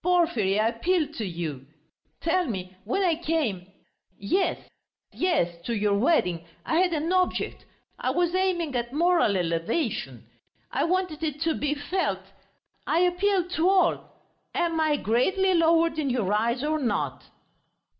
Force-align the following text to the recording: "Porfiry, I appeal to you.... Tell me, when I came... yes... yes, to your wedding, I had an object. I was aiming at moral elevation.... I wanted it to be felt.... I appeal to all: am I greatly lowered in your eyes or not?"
"Porfiry, 0.00 0.60
I 0.60 0.68
appeal 0.68 1.08
to 1.14 1.26
you.... 1.26 1.66
Tell 2.20 2.46
me, 2.46 2.76
when 2.84 3.02
I 3.02 3.16
came... 3.16 3.66
yes... 4.16 4.56
yes, 5.10 5.60
to 5.66 5.74
your 5.74 5.98
wedding, 5.98 6.46
I 6.64 6.76
had 6.78 6.92
an 6.92 7.12
object. 7.12 7.64
I 7.98 8.10
was 8.10 8.32
aiming 8.32 8.76
at 8.76 8.92
moral 8.92 9.36
elevation.... 9.36 10.28
I 10.70 10.84
wanted 10.84 11.24
it 11.24 11.40
to 11.40 11.54
be 11.56 11.74
felt.... 11.74 12.22
I 12.86 13.00
appeal 13.00 13.48
to 13.48 13.68
all: 13.68 14.10
am 14.54 14.78
I 14.78 14.98
greatly 14.98 15.52
lowered 15.52 15.98
in 15.98 16.10
your 16.10 16.32
eyes 16.32 16.62
or 16.62 16.78
not?" 16.78 17.24